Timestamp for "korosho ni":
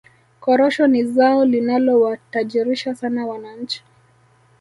0.39-1.03